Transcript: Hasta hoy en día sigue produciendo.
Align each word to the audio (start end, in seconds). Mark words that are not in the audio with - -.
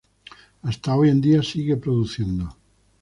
Hasta 0.63 0.95
hoy 0.95 1.09
en 1.09 1.21
día 1.21 1.43
sigue 1.43 1.77
produciendo. 1.77 2.55